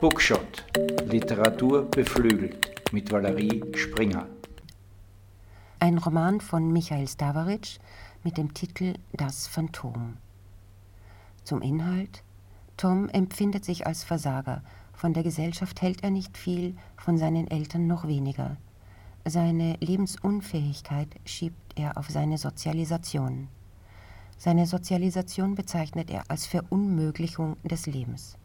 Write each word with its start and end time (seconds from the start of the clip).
Bookshot. 0.00 0.64
Literatur 1.10 1.82
beflügelt 1.82 2.90
mit 2.90 3.12
Valerie 3.12 3.62
Springer. 3.74 4.26
Ein 5.78 5.98
Roman 5.98 6.40
von 6.40 6.72
Michael 6.72 7.06
Stavaric 7.06 7.78
mit 8.24 8.38
dem 8.38 8.54
Titel 8.54 8.94
Das 9.12 9.46
Phantom. 9.46 10.16
Zum 11.44 11.60
Inhalt 11.60 12.22
Tom 12.78 13.10
empfindet 13.10 13.66
sich 13.66 13.86
als 13.86 14.02
Versager, 14.02 14.62
von 14.94 15.12
der 15.12 15.22
Gesellschaft 15.22 15.82
hält 15.82 16.02
er 16.02 16.10
nicht 16.10 16.38
viel, 16.38 16.76
von 16.96 17.18
seinen 17.18 17.46
Eltern 17.50 17.86
noch 17.86 18.08
weniger. 18.08 18.56
Seine 19.26 19.76
Lebensunfähigkeit 19.80 21.08
schiebt 21.26 21.78
er 21.78 21.98
auf 21.98 22.08
seine 22.08 22.38
Sozialisation. 22.38 23.48
Seine 24.38 24.66
Sozialisation 24.66 25.56
bezeichnet 25.56 26.08
er 26.08 26.22
als 26.28 26.46
Verunmöglichung 26.46 27.58
des 27.64 27.84
Lebens. 27.84 28.38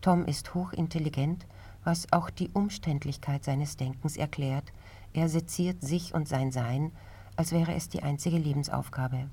Tom 0.00 0.24
ist 0.24 0.54
hochintelligent, 0.54 1.46
was 1.84 2.12
auch 2.12 2.30
die 2.30 2.48
Umständlichkeit 2.50 3.44
seines 3.44 3.76
Denkens 3.76 4.16
erklärt. 4.16 4.72
Er 5.12 5.28
seziert 5.28 5.82
sich 5.82 6.14
und 6.14 6.28
sein 6.28 6.52
Sein, 6.52 6.92
als 7.36 7.52
wäre 7.52 7.74
es 7.74 7.88
die 7.88 8.02
einzige 8.02 8.38
Lebensaufgabe. 8.38 9.28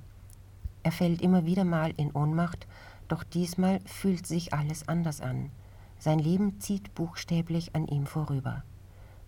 Er 0.84 0.92
fällt 0.92 1.22
immer 1.22 1.46
wieder 1.46 1.64
mal 1.64 1.94
in 1.98 2.12
Ohnmacht, 2.12 2.68
doch 3.08 3.24
diesmal 3.24 3.80
fühlt 3.86 4.28
sich 4.28 4.54
alles 4.54 4.88
anders 4.88 5.22
an. 5.22 5.52
Sein 6.00 6.20
Leben 6.20 6.60
zieht 6.60 6.94
buchstäblich 6.96 7.76
an 7.76 7.88
ihm 7.88 8.06
vorüber. 8.06 8.64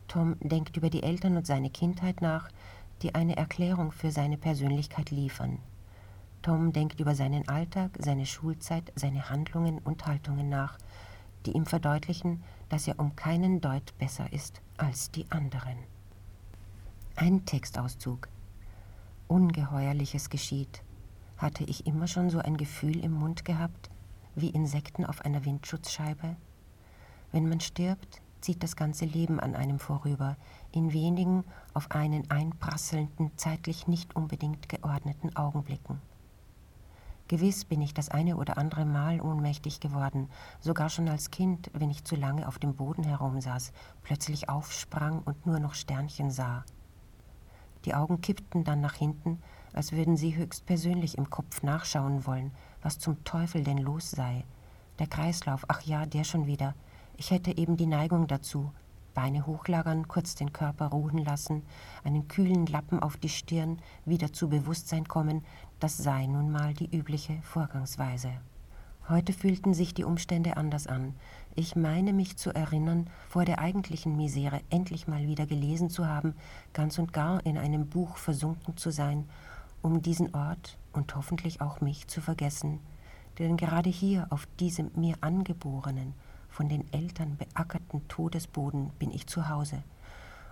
Tom 0.08 0.36
denkt 0.40 0.78
über 0.78 0.90
die 0.90 1.04
Eltern 1.04 1.38
und 1.38 1.48
seine 1.48 1.70
Kindheit 1.70 2.22
nach, 2.22 2.50
die 3.02 3.16
eine 3.16 3.38
Erklärung 3.38 3.92
für 3.92 4.12
seine 4.12 4.38
Persönlichkeit 4.38 5.12
liefern. 5.12 5.60
Tom 6.42 6.74
denkt 6.74 7.00
über 7.00 7.16
seinen 7.16 7.48
Alltag, 7.48 7.92
seine 8.00 8.26
Schulzeit, 8.26 8.92
seine 8.96 9.30
Handlungen 9.30 9.80
und 9.80 10.06
Haltungen 10.06 10.50
nach, 10.50 10.78
die 11.46 11.52
ihm 11.52 11.66
verdeutlichen, 11.66 12.44
dass 12.70 12.88
er 12.88 13.00
um 13.00 13.16
keinen 13.16 13.62
Deut 13.62 13.98
besser 13.98 14.32
ist 14.32 14.62
als 14.78 15.12
die 15.12 15.30
anderen. 15.32 15.78
Ein 17.16 17.46
Textauszug. 17.46 18.30
Ungeheuerliches 19.28 20.30
geschieht. 20.30 20.84
Hatte 21.38 21.64
ich 21.64 21.86
immer 21.86 22.08
schon 22.08 22.30
so 22.30 22.40
ein 22.40 22.58
Gefühl 22.58 23.04
im 23.04 23.12
Mund 23.12 23.46
gehabt, 23.46 23.90
wie 24.36 24.50
Insekten 24.50 25.06
auf 25.06 25.22
einer 25.26 25.46
Windschutzscheibe? 25.46 26.36
Wenn 27.32 27.48
man 27.48 27.60
stirbt, 27.60 28.22
zieht 28.42 28.64
das 28.64 28.76
ganze 28.76 29.06
Leben 29.06 29.40
an 29.40 29.56
einem 29.56 29.80
vorüber, 29.80 30.38
in 30.72 30.94
wenigen 30.94 31.44
auf 31.74 31.92
einen 31.92 32.30
einprasselnden, 32.32 33.32
zeitlich 33.36 33.88
nicht 33.88 34.16
unbedingt 34.16 34.70
geordneten 34.70 35.36
Augenblicken. 35.36 36.02
Gewiss 37.30 37.64
bin 37.64 37.80
ich 37.80 37.94
das 37.94 38.10
eine 38.10 38.38
oder 38.38 38.58
andere 38.58 38.86
Mal 38.86 39.22
ohnmächtig 39.22 39.80
geworden, 39.80 40.30
sogar 40.62 40.90
schon 40.90 41.08
als 41.08 41.30
Kind, 41.30 41.70
wenn 41.74 41.92
ich 41.92 42.04
zu 42.04 42.16
lange 42.16 42.48
auf 42.48 42.58
dem 42.58 42.74
Boden 42.74 43.04
herumsaß, 43.04 43.72
plötzlich 44.02 44.50
aufsprang 44.50 45.22
und 45.24 45.46
nur 45.46 45.60
noch 45.60 45.76
Sternchen 45.76 46.32
sah. 46.32 46.66
Die 47.86 47.94
Augen 47.94 48.22
kippten 48.22 48.64
dann 48.64 48.82
nach 48.82 48.96
hinten, 48.96 49.44
als 49.74 49.92
würden 49.92 50.18
sie 50.18 50.36
höchst 50.36 50.66
persönlich 50.66 51.20
im 51.20 51.30
Kopf 51.30 51.62
nachschauen 51.62 52.26
wollen, 52.26 52.52
was 52.82 52.98
zum 52.98 53.24
Teufel 53.24 53.64
denn 53.64 53.78
los 53.78 54.10
sei. 54.10 54.44
Der 54.98 55.06
Kreislauf, 55.06 55.66
ach 55.68 55.84
ja, 55.84 56.08
der 56.08 56.24
schon 56.24 56.48
wieder. 56.48 56.74
Ich 57.16 57.30
hätte 57.30 57.56
eben 57.56 57.78
die 57.78 57.86
Neigung 57.86 58.26
dazu. 58.26 58.72
Beine 59.14 59.46
hochlagern, 59.46 60.08
kurz 60.08 60.36
den 60.36 60.54
Körper 60.54 60.88
ruhen 60.88 61.18
lassen, 61.18 61.64
einen 62.04 62.28
kühlen 62.28 62.66
Lappen 62.66 63.00
auf 63.00 63.18
die 63.18 63.30
Stirn, 63.30 63.80
wieder 64.06 64.34
zu 64.34 64.50
Bewusstsein 64.50 65.08
kommen, 65.08 65.44
das 65.80 65.98
sei 65.98 66.26
nun 66.26 66.52
mal 66.52 66.74
die 66.74 66.96
übliche 66.96 67.42
Vorgangsweise. 67.42 68.32
Heute 69.10 69.34
fühlten 69.34 69.74
sich 69.74 69.96
die 69.96 70.04
Umstände 70.04 70.56
anders 70.56 70.86
an. 70.86 71.16
Ich 71.56 71.76
meine 71.76 72.14
mich 72.14 72.38
zu 72.38 72.54
erinnern, 72.54 73.10
vor 73.28 73.44
der 73.44 73.58
eigentlichen 73.58 74.16
Misere 74.16 74.62
endlich 74.70 75.08
mal 75.08 75.26
wieder 75.28 75.48
gelesen 75.48 75.90
zu 75.90 76.08
haben, 76.08 76.36
ganz 76.74 77.00
und 77.00 77.12
gar 77.12 77.44
in 77.44 77.58
einem 77.58 77.88
Buch 77.88 78.18
versunken 78.18 78.78
zu 78.78 78.92
sein, 78.92 79.28
um 79.82 80.04
diesen 80.04 80.36
Ort 80.36 80.78
und 80.94 81.16
hoffentlich 81.16 81.60
auch 81.60 81.82
mich 81.82 82.08
zu 82.08 82.22
vergessen. 82.22 82.80
Denn 83.40 83.58
gerade 83.58 83.90
hier, 83.90 84.28
auf 84.30 84.48
diesem 84.60 84.92
mir 84.96 85.16
angeborenen, 85.22 86.14
von 86.50 86.70
den 86.70 86.92
Eltern 86.92 87.38
beackerten 87.38 88.08
Todesboden 88.08 88.90
bin 89.00 89.12
ich 89.12 89.28
zu 89.28 89.50
Hause. 89.50 89.84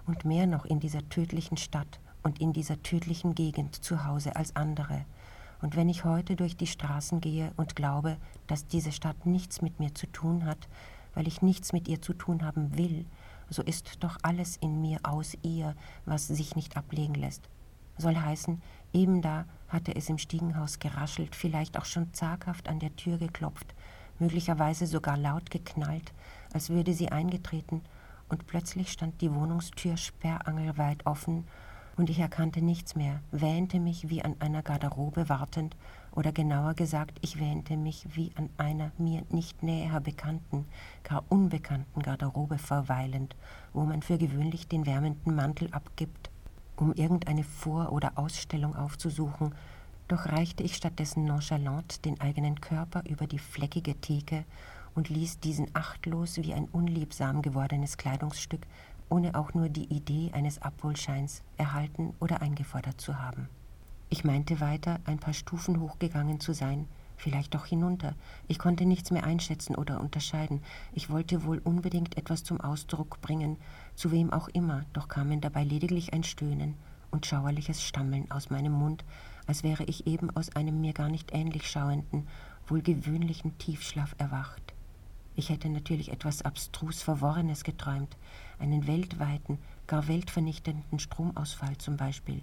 Und 0.05 0.25
mehr 0.25 0.47
noch 0.47 0.65
in 0.65 0.79
dieser 0.79 1.07
tödlichen 1.09 1.57
Stadt 1.57 1.99
und 2.23 2.39
in 2.39 2.53
dieser 2.53 2.81
tödlichen 2.81 3.35
Gegend 3.35 3.75
zu 3.83 4.05
Hause 4.05 4.35
als 4.35 4.55
andere– 4.55 5.05
und 5.61 5.75
wenn 5.75 5.89
ich 5.89 6.05
heute 6.05 6.35
durch 6.35 6.55
die 6.55 6.67
Straßen 6.67 7.19
gehe 7.19 7.51
und 7.57 7.75
glaube, 7.75 8.17
dass 8.45 8.67
diese 8.67 8.91
Stadt 8.91 9.25
nichts 9.25 9.61
mit 9.61 9.79
mir 9.79 9.93
zu 9.95 10.07
tun 10.07 10.45
hat, 10.45 10.67
weil 11.13 11.27
ich 11.27 11.41
nichts 11.41 11.73
mit 11.73 11.87
ihr 11.87 12.01
zu 12.01 12.13
tun 12.13 12.43
haben 12.43 12.77
will, 12.77 13.05
so 13.49 13.63
ist 13.63 14.03
doch 14.03 14.17
alles 14.21 14.57
in 14.57 14.81
mir 14.81 14.99
aus 15.03 15.35
ihr, 15.41 15.75
was 16.05 16.27
sich 16.27 16.55
nicht 16.55 16.77
ablegen 16.77 17.15
lässt. 17.15 17.49
Soll 17.97 18.15
heißen, 18.15 18.61
eben 18.93 19.21
da 19.21 19.45
hatte 19.67 19.95
es 19.95 20.09
im 20.09 20.19
Stiegenhaus 20.19 20.77
geraschelt, 20.77 21.35
vielleicht 21.35 21.77
auch 21.77 21.85
schon 21.85 22.13
zaghaft 22.13 22.69
an 22.69 22.79
der 22.79 22.95
Tür 22.95 23.17
geklopft, 23.17 23.73
möglicherweise 24.19 24.87
sogar 24.87 25.17
laut 25.17 25.51
geknallt, 25.51 26.13
als 26.53 26.69
würde 26.69 26.93
sie 26.93 27.09
eingetreten, 27.09 27.81
und 28.29 28.45
plötzlich 28.45 28.91
stand 28.91 29.21
die 29.21 29.33
Wohnungstür 29.33 29.95
sperrangelweit 29.95 31.05
offen 31.05 31.45
und 31.95 32.09
ich 32.09 32.19
erkannte 32.19 32.61
nichts 32.61 32.95
mehr, 32.95 33.21
wähnte 33.31 33.79
mich 33.79 34.09
wie 34.09 34.21
an 34.21 34.35
einer 34.39 34.61
Garderobe 34.61 35.29
wartend, 35.29 35.75
oder 36.11 36.31
genauer 36.31 36.73
gesagt, 36.73 37.19
ich 37.21 37.39
wähnte 37.39 37.77
mich 37.77 38.07
wie 38.15 38.31
an 38.35 38.49
einer 38.57 38.91
mir 38.97 39.23
nicht 39.29 39.61
näher 39.61 39.99
bekannten, 39.99 40.65
gar 41.03 41.23
unbekannten 41.29 42.01
Garderobe 42.01 42.57
verweilend, 42.57 43.35
wo 43.71 43.83
man 43.83 44.01
für 44.01 44.17
gewöhnlich 44.17 44.67
den 44.67 44.87
wärmenden 44.87 45.35
Mantel 45.35 45.69
abgibt, 45.71 46.31
um 46.75 46.91
irgendeine 46.93 47.43
Vor- 47.43 47.91
oder 47.91 48.13
Ausstellung 48.15 48.75
aufzusuchen, 48.75 49.53
doch 50.07 50.25
reichte 50.27 50.63
ich 50.63 50.75
stattdessen 50.75 51.25
nonchalant 51.25 52.05
den 52.05 52.19
eigenen 52.21 52.61
Körper 52.61 53.03
über 53.07 53.27
die 53.27 53.39
fleckige 53.39 53.95
Theke 53.95 54.45
und 54.95 55.09
ließ 55.09 55.39
diesen 55.39 55.67
achtlos 55.73 56.37
wie 56.37 56.53
ein 56.53 56.65
unliebsam 56.65 57.41
gewordenes 57.41 57.97
Kleidungsstück 57.97 58.65
ohne 59.09 59.35
auch 59.35 59.53
nur 59.53 59.69
die 59.69 59.85
Idee 59.85 60.31
eines 60.33 60.61
Abholscheins 60.61 61.43
erhalten 61.57 62.13
oder 62.19 62.41
eingefordert 62.41 62.99
zu 62.99 63.19
haben. 63.19 63.49
Ich 64.09 64.23
meinte 64.23 64.59
weiter, 64.59 64.99
ein 65.05 65.19
paar 65.19 65.33
Stufen 65.33 65.81
hochgegangen 65.81 66.39
zu 66.39 66.53
sein, 66.53 66.87
vielleicht 67.17 67.55
doch 67.55 67.65
hinunter. 67.65 68.15
Ich 68.47 68.59
konnte 68.59 68.85
nichts 68.85 69.11
mehr 69.11 69.25
einschätzen 69.25 69.75
oder 69.75 69.99
unterscheiden. 69.99 70.61
Ich 70.93 71.09
wollte 71.09 71.43
wohl 71.43 71.59
unbedingt 71.59 72.17
etwas 72.17 72.43
zum 72.43 72.61
Ausdruck 72.61 73.21
bringen, 73.21 73.57
zu 73.95 74.11
wem 74.11 74.31
auch 74.31 74.47
immer, 74.49 74.85
doch 74.93 75.07
kamen 75.07 75.41
dabei 75.41 75.63
lediglich 75.63 76.13
ein 76.13 76.23
Stöhnen 76.23 76.75
und 77.11 77.25
schauerliches 77.25 77.83
Stammeln 77.83 78.29
aus 78.31 78.49
meinem 78.49 78.73
Mund, 78.73 79.03
als 79.47 79.63
wäre 79.63 79.83
ich 79.85 80.05
eben 80.05 80.29
aus 80.35 80.55
einem 80.55 80.79
mir 80.81 80.93
gar 80.93 81.09
nicht 81.09 81.33
ähnlich 81.33 81.69
schauenden, 81.69 82.27
wohl 82.67 82.81
gewöhnlichen 82.81 83.57
Tiefschlaf 83.57 84.13
erwacht. 84.17 84.61
Ich 85.35 85.49
hätte 85.49 85.69
natürlich 85.69 86.11
etwas 86.11 86.41
abstrus 86.41 87.01
Verworrenes 87.01 87.63
geträumt, 87.63 88.17
einen 88.59 88.87
weltweiten, 88.87 89.59
gar 89.85 90.07
weltvernichtenden 90.07 90.99
Stromausfall 90.99 91.77
zum 91.77 91.95
Beispiel. 91.95 92.41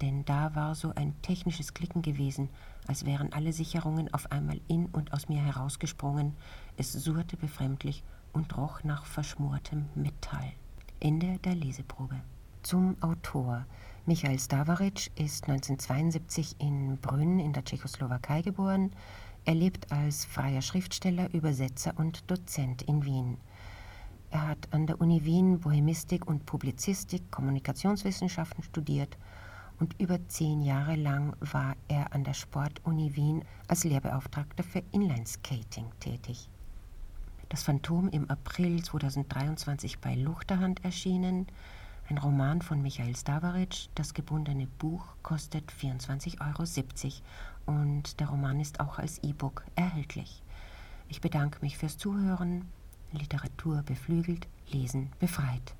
Denn 0.00 0.24
da 0.24 0.54
war 0.54 0.74
so 0.74 0.92
ein 0.94 1.14
technisches 1.22 1.74
Klicken 1.74 2.02
gewesen, 2.02 2.48
als 2.86 3.04
wären 3.04 3.32
alle 3.32 3.52
Sicherungen 3.52 4.12
auf 4.14 4.32
einmal 4.32 4.60
in 4.68 4.86
und 4.86 5.12
aus 5.12 5.28
mir 5.28 5.40
herausgesprungen. 5.40 6.34
Es 6.76 6.92
surrte 6.92 7.36
befremdlich 7.36 8.02
und 8.32 8.56
roch 8.56 8.82
nach 8.84 9.04
verschmortem 9.04 9.86
Metall. 9.94 10.52
Ende 11.00 11.38
der 11.38 11.54
Leseprobe. 11.54 12.20
Zum 12.62 12.96
Autor. 13.00 13.66
Michael 14.06 14.38
Stavaric 14.38 15.10
ist 15.16 15.48
1972 15.48 16.60
in 16.60 16.96
Brünn 16.98 17.40
in 17.40 17.52
der 17.52 17.64
Tschechoslowakei 17.64 18.42
geboren. 18.42 18.92
Er 19.44 19.56
lebt 19.56 19.90
als 19.90 20.24
freier 20.24 20.62
Schriftsteller, 20.62 21.34
Übersetzer 21.34 21.92
und 21.96 22.30
Dozent 22.30 22.82
in 22.82 23.04
Wien. 23.04 23.36
Er 24.30 24.46
hat 24.46 24.68
an 24.70 24.86
der 24.86 25.00
Uni 25.00 25.24
Wien 25.24 25.58
Bohemistik 25.58 26.28
und 26.28 26.46
Publizistik, 26.46 27.32
Kommunikationswissenschaften 27.32 28.62
studiert 28.62 29.18
und 29.80 30.00
über 30.00 30.28
zehn 30.28 30.62
Jahre 30.62 30.94
lang 30.94 31.34
war 31.40 31.74
er 31.88 32.14
an 32.14 32.22
der 32.22 32.34
Sportuni 32.34 33.16
Wien 33.16 33.44
als 33.66 33.82
Lehrbeauftragter 33.82 34.62
für 34.62 34.84
Inlineskating 34.92 35.86
tätig. 35.98 36.48
Das 37.48 37.64
Phantom 37.64 38.08
im 38.08 38.30
April 38.30 38.84
2023 38.84 39.98
bei 39.98 40.14
Luchterhand 40.14 40.84
erschienen, 40.84 41.48
ein 42.08 42.18
Roman 42.18 42.62
von 42.62 42.82
Michael 42.82 43.16
Stavaric. 43.16 43.88
Das 43.94 44.14
gebundene 44.14 44.66
Buch 44.66 45.04
kostet 45.22 45.70
24,70 45.72 46.40
Euro 46.40 47.78
und 47.78 48.20
der 48.20 48.28
Roman 48.28 48.60
ist 48.60 48.80
auch 48.80 48.98
als 48.98 49.22
E-Book 49.22 49.64
erhältlich. 49.76 50.42
Ich 51.08 51.20
bedanke 51.20 51.58
mich 51.62 51.78
fürs 51.78 51.98
Zuhören. 51.98 52.68
Literatur 53.12 53.82
beflügelt, 53.82 54.48
Lesen 54.70 55.10
befreit. 55.18 55.74